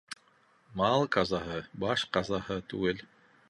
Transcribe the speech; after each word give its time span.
Мал 0.81 1.05
ҡазаһы 1.17 1.59
баш 1.85 2.09
ҡазаһы 2.19 2.61
түгел. 2.73 3.09